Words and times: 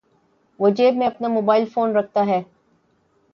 وہ 0.59 0.69
جیب 0.69 0.95
میں 0.95 1.07
اپنا 1.07 1.27
موبائل 1.27 1.65
فون 1.73 1.95
رکھتا 1.95 2.25
ہے۔ 2.25 2.41